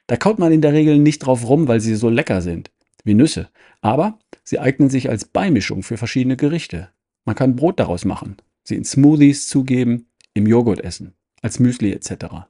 Da 0.08 0.16
kaut 0.18 0.40
man 0.40 0.52
in 0.52 0.62
der 0.62 0.74
Regel 0.74 0.98
nicht 0.98 1.20
drauf 1.20 1.48
rum, 1.48 1.68
weil 1.68 1.82
sie 1.82 1.96
so 1.96 2.10
lecker 2.10 2.42
sind, 2.42 2.72
wie 3.04 3.14
Nüsse. 3.14 3.50
Aber 3.82 4.18
sie 4.44 4.60
eignen 4.60 4.90
sich 4.90 5.10
als 5.10 5.26
Beimischung 5.26 5.84
für 5.84 5.98
verschiedene 5.98 6.38
Gerichte. 6.38 6.90
Man 7.26 7.36
kann 7.36 7.56
Brot 7.56 7.80
daraus 7.80 8.06
machen, 8.06 8.38
sie 8.64 8.76
in 8.76 8.86
Smoothies 8.86 9.48
zugeben 9.48 10.08
im 10.34 10.48
Joghurt 10.48 10.80
essen, 10.80 11.14
als 11.42 11.60
Müsli 11.60 11.92
etc. 11.92 12.48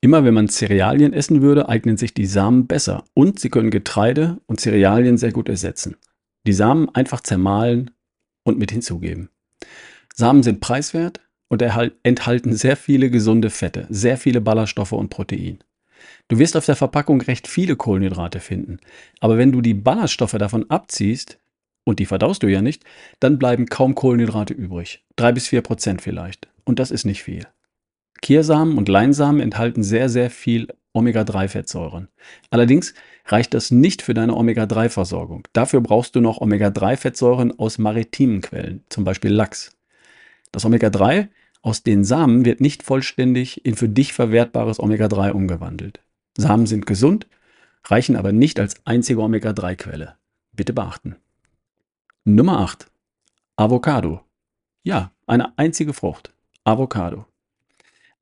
Immer 0.00 0.24
wenn 0.24 0.34
man 0.34 0.48
Cerealien 0.48 1.12
essen 1.12 1.42
würde, 1.42 1.68
eignen 1.68 1.96
sich 1.96 2.14
die 2.14 2.26
Samen 2.26 2.66
besser 2.66 3.04
und 3.14 3.40
sie 3.40 3.48
können 3.48 3.70
Getreide 3.70 4.40
und 4.46 4.60
Cerealien 4.60 5.18
sehr 5.18 5.32
gut 5.32 5.48
ersetzen. 5.48 5.96
Die 6.46 6.52
Samen 6.52 6.88
einfach 6.94 7.20
zermahlen 7.20 7.90
und 8.44 8.58
mit 8.58 8.70
hinzugeben. 8.70 9.30
Samen 10.14 10.42
sind 10.42 10.60
preiswert 10.60 11.20
und 11.48 11.62
enthalten 12.02 12.52
sehr 12.54 12.76
viele 12.76 13.10
gesunde 13.10 13.50
Fette, 13.50 13.86
sehr 13.90 14.16
viele 14.16 14.40
Ballaststoffe 14.40 14.92
und 14.92 15.10
Protein. 15.10 15.58
Du 16.28 16.38
wirst 16.38 16.56
auf 16.56 16.66
der 16.66 16.76
Verpackung 16.76 17.20
recht 17.20 17.48
viele 17.48 17.76
Kohlenhydrate 17.76 18.40
finden. 18.40 18.78
Aber 19.20 19.38
wenn 19.38 19.52
du 19.52 19.60
die 19.60 19.74
Ballaststoffe 19.74 20.32
davon 20.32 20.70
abziehst, 20.70 21.38
und 21.84 22.00
die 22.00 22.06
verdaust 22.06 22.42
du 22.42 22.48
ja 22.48 22.62
nicht, 22.62 22.84
dann 23.20 23.38
bleiben 23.38 23.66
kaum 23.66 23.94
Kohlenhydrate 23.94 24.52
übrig. 24.52 25.04
Drei 25.14 25.32
bis 25.32 25.46
vier 25.46 25.62
Prozent 25.62 26.02
vielleicht. 26.02 26.48
Und 26.64 26.80
das 26.80 26.90
ist 26.90 27.04
nicht 27.04 27.22
viel. 27.22 27.46
Kiersamen 28.22 28.78
und 28.78 28.88
Leinsamen 28.88 29.40
enthalten 29.40 29.82
sehr, 29.82 30.08
sehr 30.08 30.30
viel 30.30 30.68
Omega-3-Fettsäuren. 30.92 32.08
Allerdings 32.50 32.94
reicht 33.26 33.54
das 33.54 33.70
nicht 33.70 34.02
für 34.02 34.14
deine 34.14 34.34
Omega-3-Versorgung. 34.34 35.46
Dafür 35.52 35.80
brauchst 35.80 36.16
du 36.16 36.20
noch 36.20 36.40
Omega-3-Fettsäuren 36.40 37.58
aus 37.58 37.78
maritimen 37.78 38.40
Quellen, 38.40 38.82
zum 38.88 39.04
Beispiel 39.04 39.30
Lachs. 39.30 39.76
Das 40.52 40.64
Omega-3 40.64 41.28
aus 41.60 41.82
den 41.82 42.04
Samen 42.04 42.44
wird 42.44 42.60
nicht 42.60 42.82
vollständig 42.82 43.64
in 43.66 43.74
für 43.74 43.88
dich 43.88 44.12
verwertbares 44.12 44.80
Omega-3 44.80 45.32
umgewandelt. 45.32 46.00
Samen 46.38 46.66
sind 46.66 46.86
gesund, 46.86 47.26
reichen 47.84 48.16
aber 48.16 48.32
nicht 48.32 48.58
als 48.58 48.74
einzige 48.86 49.20
Omega-3-Quelle. 49.20 50.16
Bitte 50.52 50.72
beachten. 50.72 51.16
Nummer 52.24 52.60
8. 52.60 52.86
Avocado. 53.56 54.20
Ja, 54.82 55.12
eine 55.26 55.58
einzige 55.58 55.92
Frucht. 55.92 56.32
Avocado. 56.64 57.26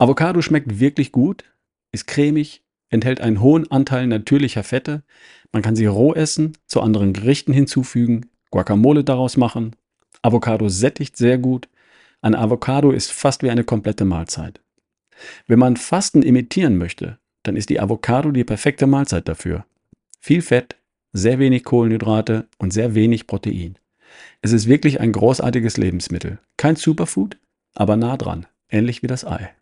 Avocado 0.05 0.43
schmeckt 0.43 0.81
wirklich 0.81 1.13
gut, 1.13 1.45
ist 1.91 2.07
cremig, 2.07 2.63
enthält 2.91 3.23
einen 3.23 3.41
hohen 3.41 3.71
Anteil 3.71 4.07
natürlicher 4.07 4.63
Fette. 4.63 5.03
Man 5.51 5.63
kann 5.63 5.77
sie 5.77 5.87
roh 5.87 6.13
essen, 6.13 6.59
zu 6.67 6.83
anderen 6.83 7.15
Gerichten 7.15 7.55
hinzufügen, 7.55 8.27
Guacamole 8.51 9.03
daraus 9.03 9.39
machen. 9.39 9.75
Avocado 10.21 10.69
sättigt 10.69 11.17
sehr 11.17 11.39
gut. 11.39 11.71
Ein 12.21 12.35
Avocado 12.35 12.91
ist 12.91 13.13
fast 13.13 13.43
wie 13.43 13.49
eine 13.49 13.65
komplette 13.65 14.05
Mahlzeit. 14.05 14.61
Wenn 15.47 15.59
man 15.59 15.79
Fasten 15.79 16.21
imitieren 16.21 16.77
möchte, 16.77 17.17
dann 17.43 17.57
ist 17.57 17.71
die 17.71 17.81
Avocado 17.81 18.31
die 18.31 18.45
perfekte 18.45 18.87
Mahlzeit 18.87 19.27
dafür. 19.27 19.65
Viel 20.21 20.43
Fett, 20.43 20.77
sehr 21.15 21.39
wenig 21.39 21.65
Kohlenhydrate 21.65 22.47
und 22.59 22.75
sehr 22.75 22.95
wenig 22.95 23.27
Protein. 23.27 23.79
Es 24.43 24.53
ist 24.53 24.69
wirklich 24.69 25.01
ein 25.01 25.13
großartiges 25.13 25.79
Lebensmittel. 25.79 26.41
Kein 26.59 26.77
Superfood, 26.77 27.39
aber 27.73 27.97
nah 27.97 28.19
dran, 28.19 28.45
ähnlich 28.69 29.03
wie 29.03 29.07
das 29.07 29.25
Ei. 29.25 29.55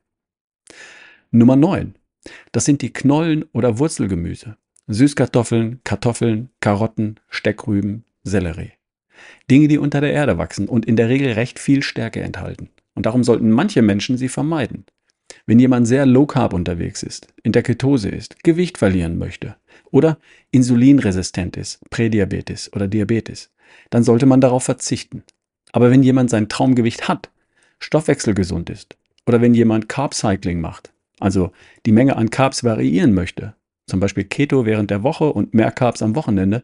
Nummer 1.31 1.57
9. 1.57 1.95
Das 2.53 2.65
sind 2.65 2.83
die 2.83 2.93
Knollen 2.93 3.45
oder 3.53 3.79
Wurzelgemüse. 3.79 4.57
Süßkartoffeln, 4.87 5.81
Kartoffeln, 5.85 6.51
Karotten, 6.61 7.21
Steckrüben, 7.29 8.05
Sellerie. 8.25 8.73
Dinge, 9.51 9.69
die 9.69 9.79
unter 9.79 10.01
der 10.01 10.13
Erde 10.13 10.39
wachsen 10.39 10.69
und 10.69 10.87
in 10.87 10.97
der 10.97 11.09
Regel 11.09 11.33
recht 11.33 11.59
viel 11.59 11.83
Stärke 11.83 12.21
enthalten. 12.21 12.71
Und 12.95 13.07
darum 13.07 13.25
sollten 13.25 13.51
manche 13.51 13.83
Menschen 13.83 14.19
sie 14.19 14.29
vermeiden. 14.29 14.85
Wenn 15.47 15.59
jemand 15.59 15.89
sehr 15.89 16.05
low 16.05 16.27
carb 16.27 16.53
unterwegs 16.53 17.03
ist, 17.03 17.29
in 17.43 17.53
der 17.53 17.63
Ketose 17.63 18.09
ist, 18.09 18.45
Gewicht 18.45 18.79
verlieren 18.79 19.19
möchte 19.19 19.57
oder 19.91 20.19
insulinresistent 20.51 21.57
ist, 21.57 21.81
Prädiabetes 21.91 22.73
oder 22.73 22.87
Diabetes, 22.87 23.51
dann 23.91 24.05
sollte 24.05 24.27
man 24.27 24.41
darauf 24.41 24.65
verzichten. 24.65 25.23
Aber 25.73 25.91
wenn 25.91 26.03
jemand 26.03 26.29
sein 26.29 26.49
Traumgewicht 26.49 27.09
hat, 27.09 27.31
stoffwechselgesund 27.79 28.69
ist 28.69 28.97
oder 29.27 29.41
wenn 29.41 29.55
jemand 29.55 29.89
Carb 29.89 30.15
Cycling 30.15 30.61
macht, 30.61 30.93
also 31.21 31.53
die 31.87 31.93
Menge 31.93 32.17
an 32.17 32.31
Carbs 32.31 32.65
variieren 32.65 33.15
möchte, 33.15 33.55
zum 33.87 34.01
Beispiel 34.01 34.25
Keto 34.25 34.67
während 34.67 34.91
der 34.91 35.03
Woche 35.03 35.33
und 35.33 35.55
mehr 35.55 35.71
Carbs 35.71 36.03
am 36.03 36.17
Wochenende, 36.17 36.63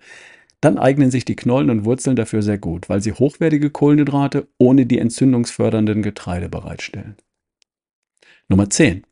dann 0.61 0.79
eignen 0.79 1.11
sich 1.11 1.25
die 1.25 1.37
Knollen 1.37 1.71
und 1.71 1.85
Wurzeln 1.85 2.17
dafür 2.17 2.43
sehr 2.43 2.59
gut, 2.59 2.89
weil 2.89 3.01
sie 3.01 3.13
hochwertige 3.13 3.71
Kohlenhydrate 3.71 4.49
ohne 4.59 4.87
die 4.87 4.99
entzündungsfördernden 4.99 6.03
Getreide 6.03 6.49
bereitstellen. 6.49 7.17
Nummer 8.49 8.69
10. 8.69 9.05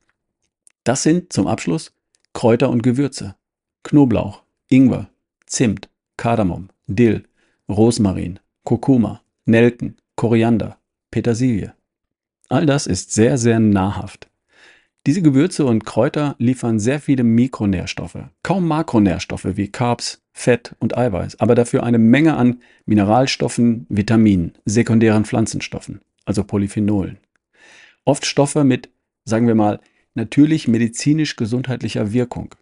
Das 0.82 1.02
sind 1.02 1.32
zum 1.32 1.46
Abschluss 1.46 1.94
Kräuter 2.32 2.70
und 2.70 2.82
Gewürze. 2.82 3.36
Knoblauch, 3.84 4.42
Ingwer, 4.68 5.08
Zimt, 5.46 5.88
Kardamom, 6.16 6.70
Dill, 6.88 7.24
Rosmarin, 7.68 8.40
Kurkuma, 8.64 9.22
Nelken, 9.44 9.96
Koriander, 10.16 10.78
Petersilie. 11.12 11.75
All 12.48 12.66
das 12.66 12.86
ist 12.86 13.12
sehr, 13.12 13.38
sehr 13.38 13.58
nahrhaft. 13.58 14.28
Diese 15.06 15.22
Gewürze 15.22 15.64
und 15.64 15.84
Kräuter 15.84 16.34
liefern 16.38 16.80
sehr 16.80 17.00
viele 17.00 17.22
Mikronährstoffe, 17.22 18.18
kaum 18.42 18.66
Makronährstoffe 18.66 19.56
wie 19.56 19.68
Carbs, 19.68 20.20
Fett 20.32 20.74
und 20.80 20.98
Eiweiß, 20.98 21.38
aber 21.38 21.54
dafür 21.54 21.84
eine 21.84 21.98
Menge 21.98 22.36
an 22.36 22.60
Mineralstoffen, 22.86 23.86
Vitaminen, 23.88 24.54
sekundären 24.64 25.24
Pflanzenstoffen, 25.24 26.00
also 26.24 26.42
Polyphenolen. 26.42 27.18
Oft 28.04 28.26
Stoffe 28.26 28.64
mit, 28.64 28.90
sagen 29.24 29.46
wir 29.46 29.54
mal, 29.54 29.80
natürlich 30.14 30.66
medizinisch-gesundheitlicher 30.66 32.12
Wirkung. 32.12 32.54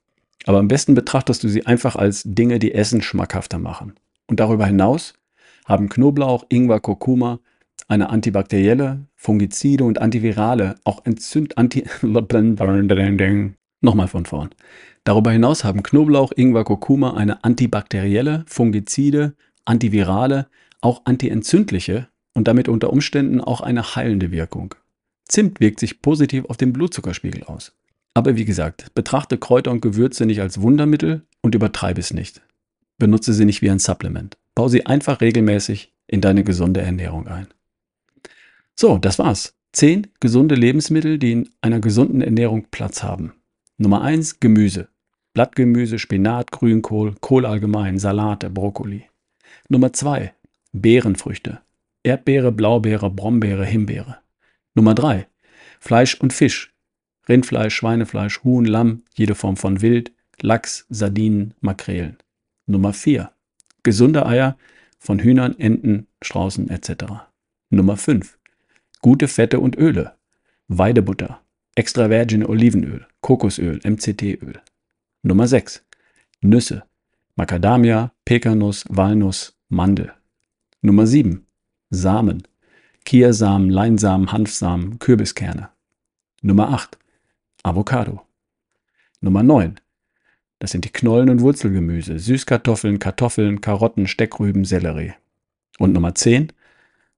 Aber 0.45 0.59
am 0.59 0.69
besten 0.69 0.95
betrachtest 0.95 1.43
du 1.45 1.49
sie 1.49 1.64
einfach 1.64 1.97
als 1.97 2.23
Dinge, 2.26 2.59
die 2.59 2.75
Essen 2.75 3.00
schmackhafter 3.00 3.59
machen. 3.59 3.95
Und 4.26 4.41
darüber 4.41 4.67
hinaus 4.67 5.14
haben 5.64 5.88
Knoblauch, 5.88 6.45
Ingwer, 6.50 6.81
Kurkuma 6.81 7.41
eine 7.88 8.11
antibakterielle, 8.11 9.07
fungizide 9.14 9.85
und 9.85 10.00
antivirale, 10.00 10.76
auch 10.85 11.05
entzünd 11.05 11.59
anti 11.59 11.85
Nochmal 13.81 14.09
von 14.09 14.25
vorn. 14.25 14.50
Darüber 15.05 15.31
hinaus 15.31 15.64
haben 15.64 15.83
Knoblauch, 15.83 16.33
Ingwer, 16.35 16.64
Kurkuma 16.64 17.14
eine 17.14 17.45
antibakterielle, 17.45 18.45
fungizide, 18.47 19.35
antivirale, 19.67 20.47
auch 20.81 21.03
antientzündliche 21.05 22.09
und 22.33 22.49
damit 22.49 22.69
unter 22.69 22.91
Umständen 22.91 23.41
auch 23.41 23.61
eine 23.61 23.95
heilende 23.95 24.31
Wirkung. 24.31 24.75
Zimt 25.26 25.61
wirkt 25.61 25.81
sich 25.81 26.03
positiv 26.03 26.47
auf 26.47 26.57
den 26.57 26.73
Blutzuckerspiegel 26.73 27.45
aus. 27.45 27.73
Aber 28.14 28.37
wie 28.37 28.45
gesagt, 28.45 28.95
betrachte 28.95 29.38
Kräuter 29.38 29.71
und 29.71 29.81
Gewürze 29.81 30.25
nicht 30.25 30.41
als 30.41 30.61
Wundermittel 30.61 31.23
und 31.43 31.55
übertreibe 31.55 32.00
es 32.00 32.12
nicht. 32.12 32.43
Benutze 32.99 33.33
sie 33.33 33.45
nicht 33.45 33.61
wie 33.61 33.71
ein 33.71 33.79
Supplement. 33.79 34.37
Bau 34.55 34.69
sie 34.69 34.87
einfach 34.87 35.21
regelmäßig 35.21 35.93
in 36.07 36.21
deine 36.21 36.45
gesunde 36.45 36.81
Ernährung 36.81 37.26
ein. 37.26 37.49
So, 38.76 38.99
das 38.99 39.19
war's. 39.19 39.54
Zehn 39.73 40.09
gesunde 40.21 40.54
Lebensmittel, 40.54 41.19
die 41.19 41.33
in 41.33 41.50
einer 41.61 41.81
gesunden 41.81 42.21
Ernährung 42.21 42.66
Platz 42.71 43.02
haben. 43.02 43.35
Nummer 43.76 44.02
eins 44.02 44.40
Gemüse. 44.40 44.88
Blattgemüse, 45.33 45.99
Spinat, 45.99 46.52
Grünkohl, 46.52 47.14
Kohl 47.21 47.45
allgemein, 47.45 47.99
Salate, 47.99 48.50
Brokkoli. 48.50 49.04
Nummer 49.69 49.93
zwei 49.93 50.33
Beerenfrüchte. 50.73 51.61
Erdbeere, 52.04 52.52
Blaubeere, 52.52 53.11
Brombeere, 53.11 53.64
Himbeere. 53.64 54.19
Nummer 54.75 54.95
drei 54.95 55.26
Fleisch 55.81 56.14
und 56.21 56.33
Fisch. 56.33 56.73
Rindfleisch, 57.28 57.75
Schweinefleisch, 57.75 58.45
Huhn, 58.45 58.64
Lamm, 58.64 59.02
jede 59.14 59.35
Form 59.35 59.57
von 59.57 59.83
Wild, 59.83 60.12
Lachs, 60.40 60.87
Sardinen, 60.88 61.54
Makrelen. 61.61 62.19
Nummer 62.66 62.93
vier 62.93 63.33
Gesunde 63.83 64.26
Eier 64.26 64.57
von 64.99 65.19
Hühnern, 65.19 65.59
Enten, 65.59 66.07
Straußen 66.23 66.71
etc. 66.71 67.04
Nummer 67.71 67.97
fünf 67.97 68.38
Gute 69.04 69.28
Fette 69.28 69.61
und 69.61 69.76
Öle. 69.76 70.14
Weidebutter, 70.68 71.42
extra 71.75 72.08
virgin 72.08 72.42
Olivenöl, 72.42 73.06
Kokosöl, 73.20 73.78
MCT-Öl. 73.84 74.62
Nummer 75.23 75.46
6. 75.46 75.84
Nüsse. 76.40 76.84
Macadamia, 77.37 78.12
Pekanuss, 78.25 78.87
Walnuss, 78.88 79.58
Mandel. 79.68 80.14
Nummer 80.80 81.06
7. 81.06 81.44
Samen. 81.90 82.49
Kiersamen, 83.04 83.68
Leinsamen, 83.68 84.32
Hanfsamen, 84.32 84.99
Kürbiskerne. 84.99 85.68
Nummer 86.40 86.70
8. 86.70 86.96
Avocado. 87.62 88.23
Nummer 89.20 89.42
9. 89.42 89.80
Das 90.61 90.70
sind 90.70 90.87
die 90.87 90.92
Knollen- 90.92 91.28
und 91.28 91.42
Wurzelgemüse, 91.42 92.18
Süßkartoffeln, 92.18 93.00
Kartoffeln, 93.00 93.61
Karotten, 93.61 94.06
Steckrüben, 94.06 94.64
Sellerie. 94.64 95.12
Und 95.78 95.92
Nummer 95.92 96.14
10. 96.14 96.54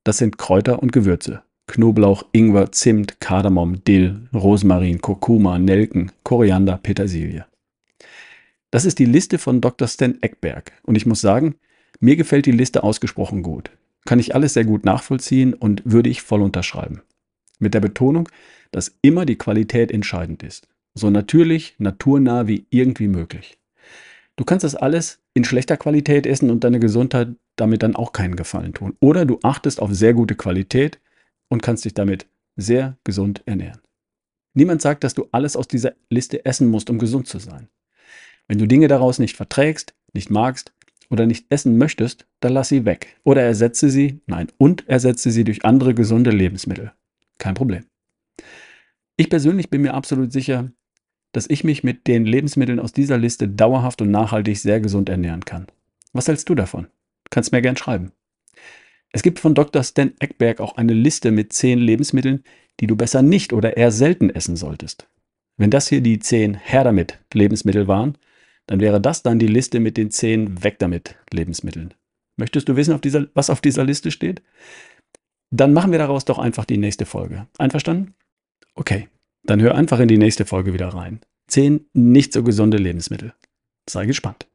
Das 0.03 0.19
sind 0.19 0.37
Kräuter 0.37 0.83
und 0.83 0.91
Gewürze, 0.91 1.45
Knoblauch, 1.67 2.25
Ingwer, 2.33 2.73
Zimt, 2.73 3.21
Kardamom, 3.21 3.83
Dill, 3.85 4.29
Rosmarin, 4.33 5.01
Kurkuma, 5.01 5.59
Nelken, 5.59 6.13
Koriander, 6.23 6.79
Petersilie. 6.83 7.47
Das 8.71 8.85
ist 8.85 8.99
die 8.99 9.05
Liste 9.05 9.39
von 9.39 9.61
Dr. 9.61 9.89
Stan 9.89 10.19
Eckberg 10.21 10.73
und 10.83 10.97
ich 10.97 11.07
muss 11.07 11.21
sagen, 11.21 11.57
mir 12.01 12.17
gefällt 12.17 12.47
die 12.47 12.53
Liste 12.53 12.83
ausgesprochen 12.83 13.43
gut. 13.43 13.71
Kann 14.05 14.19
ich 14.19 14.35
alles 14.35 14.55
sehr 14.55 14.65
gut 14.65 14.85
nachvollziehen 14.85 15.55
und 15.55 15.83
würde 15.85 16.11
ich 16.11 16.23
voll 16.23 16.43
unterschreiben. 16.43 17.03
Mit 17.59 17.75
der 17.75 17.81
Betonung, 17.81 18.29
dass 18.71 18.97
immer 19.03 19.25
die 19.25 19.39
Qualität 19.39 19.91
entscheidend 19.91 20.43
ist. 20.43 20.69
So 20.95 21.11
natürlich, 21.11 21.75
naturnah 21.79 22.47
wie 22.47 22.67
irgendwie 22.71 23.09
möglich. 23.09 23.59
Du 24.37 24.45
kannst 24.45 24.65
das 24.65 24.75
alles 24.75 25.19
in 25.35 25.45
schlechter 25.45 25.77
Qualität 25.77 26.27
essen 26.27 26.51
und 26.51 26.63
deine 26.65 26.79
Gesundheit 26.79 27.29
damit 27.57 27.83
dann 27.83 27.97
auch 27.97 28.13
keinen 28.13 28.37
Gefallen 28.37 28.75
tun. 28.75 28.95
Oder 29.01 29.25
du 29.25 29.39
achtest 29.43 29.81
auf 29.81 29.93
sehr 29.93 30.13
gute 30.13 30.35
Qualität, 30.35 31.01
und 31.49 31.63
kannst 31.63 31.85
dich 31.85 31.95
damit 31.95 32.27
sehr 32.57 32.97
gesund 33.05 33.43
ernähren. 33.47 33.81
Niemand 34.55 34.81
sagt, 34.81 35.05
dass 35.05 35.15
du 35.15 35.29
alles 35.33 35.57
aus 35.57 35.69
dieser 35.69 35.93
Liste 36.09 36.45
essen 36.45 36.69
musst, 36.69 36.89
um 36.89 36.99
gesund 36.99 37.29
zu 37.29 37.39
sein. 37.39 37.69
Wenn 38.49 38.59
du 38.59 38.67
Dinge 38.67 38.89
daraus 38.89 39.19
nicht 39.19 39.37
verträgst, 39.37 39.95
nicht 40.13 40.31
magst 40.31 40.73
oder 41.11 41.27
nicht 41.27 41.47
essen 41.51 41.77
möchtest, 41.77 42.27
dann 42.41 42.55
lass 42.55 42.69
sie 42.69 42.85
weg. 42.85 43.19
Oder 43.23 43.43
ersetze 43.43 43.91
sie, 43.91 44.21
nein, 44.27 44.49
und 44.57 44.89
ersetze 44.89 45.31
sie 45.31 45.45
durch 45.45 45.65
andere 45.65 45.95
gesunde 45.95 46.31
Lebensmittel. 46.31 46.93
Kein 47.39 47.55
Problem. 47.55 47.85
Ich 49.17 49.29
persönlich 49.29 49.71
bin 49.71 49.83
mir 49.83 49.95
absolut 49.95 50.33
sicher, 50.33 50.71
dass 51.33 51.51
ich 51.51 51.65
mich 51.65 51.85
mit 51.85 52.07
den 52.07 52.25
Lebensmitteln 52.25 52.81
aus 52.81 52.93
dieser 52.93 53.19
Liste 53.19 53.49
dauerhaft 53.49 54.01
und 54.01 54.11
nachhaltig 54.11 54.59
sehr 54.59 54.81
gesund 54.81 55.09
ernähren 55.09 55.45
kann. 55.45 55.67
Was 56.13 56.29
hältst 56.29 56.49
du 56.49 56.55
davon? 56.55 56.87
Kannst 57.29 57.53
mir 57.53 57.61
gern 57.61 57.77
schreiben. 57.77 58.13
Es 59.13 59.23
gibt 59.23 59.39
von 59.39 59.55
Dr. 59.55 59.83
Stan 59.83 60.13
Eckberg 60.19 60.61
auch 60.61 60.77
eine 60.77 60.93
Liste 60.93 61.31
mit 61.31 61.53
zehn 61.53 61.79
Lebensmitteln, 61.79 62.45
die 62.81 62.87
du 62.87 62.97
besser 62.97 63.23
nicht 63.23 63.53
oder 63.53 63.77
eher 63.77 63.91
selten 63.91 64.31
essen 64.31 64.57
solltest. 64.57 65.09
Wenn 65.57 65.71
das 65.71 65.89
hier 65.89 66.03
die 66.03 66.19
zehn 66.19 66.55
Her 66.55 66.85
damit 66.85 67.19
Lebensmittel 67.33 67.89
waren, 67.89 68.19
dann 68.67 68.81
wäre 68.81 69.01
das 69.01 69.23
dann 69.23 69.39
die 69.39 69.47
Liste 69.47 69.81
mit 69.81 69.97
den 69.97 70.11
zehn 70.11 70.63
Weg 70.63 70.79
damit 70.79 71.17
Lebensmitteln. 71.33 71.95
Möchtest 72.37 72.69
du 72.69 72.77
wissen, 72.77 72.93
auf 72.93 73.01
dieser, 73.01 73.27
was 73.35 73.49
auf 73.49 73.61
dieser 73.61 73.85
Liste 73.85 74.11
steht? 74.11 74.43
Dann 75.51 75.73
machen 75.73 75.93
wir 75.93 75.99
daraus 75.99 76.25
doch 76.25 76.39
einfach 76.39 76.65
die 76.65 76.77
nächste 76.77 77.07
Folge. 77.07 77.47
Einverstanden? 77.57 78.15
Okay, 78.75 79.09
dann 79.45 79.63
hör 79.63 79.75
einfach 79.75 80.01
in 80.01 80.09
die 80.09 80.19
nächste 80.19 80.45
Folge 80.45 80.75
wieder 80.75 80.89
rein. 80.89 81.21
Zehn 81.47 81.87
nicht 81.95 82.33
so 82.33 82.43
gesunde 82.43 82.77
Lebensmittel. 82.77 83.33
Sei 83.89 84.05
gespannt. 84.05 84.47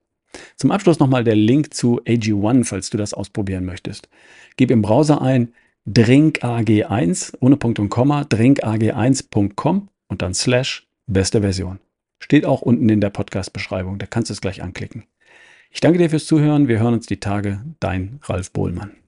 Zum 0.62 0.70
Abschluss 0.70 1.00
nochmal 1.00 1.24
der 1.24 1.36
Link 1.36 1.74
zu 1.74 2.04
AG1, 2.04 2.66
falls 2.66 2.92
du 2.92 2.98
das 3.00 3.16
ausprobieren 3.16 3.66
möchtest. 3.66 4.10
Gib 4.58 4.70
im 4.70 4.84
Browser 4.84 5.20
ein 5.20 5.54
drinkag1 5.90 7.38
ohne 7.40 7.58
Punkt 7.58 7.80
und 7.80 7.90
Komma, 7.90 8.22
drinkag1.com 8.22 9.90
und 10.08 10.22
dann 10.22 10.36
slash 10.36 10.88
beste 11.08 11.42
Version. 11.42 11.80
Steht 12.20 12.46
auch 12.46 12.62
unten 12.62 12.90
in 12.90 13.02
der 13.02 13.10
Podcast-Beschreibung, 13.10 13.98
da 13.98 14.06
kannst 14.06 14.30
du 14.30 14.34
es 14.34 14.42
gleich 14.42 14.62
anklicken. 14.62 15.06
Ich 15.72 15.80
danke 15.80 15.98
dir 15.98 16.12
fürs 16.12 16.28
Zuhören, 16.28 16.68
wir 16.68 16.78
hören 16.78 16.94
uns 16.94 17.08
die 17.08 17.20
Tage, 17.20 17.64
dein 17.80 18.20
Ralf 18.22 18.52
Bohlmann. 18.52 19.01